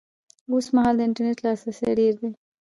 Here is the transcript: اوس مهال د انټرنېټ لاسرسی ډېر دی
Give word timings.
اوس 0.51 0.65
مهال 0.75 0.95
د 0.97 1.01
انټرنېټ 1.07 1.37
لاسرسی 1.45 1.89
ډېر 1.99 2.13
دی 2.21 2.29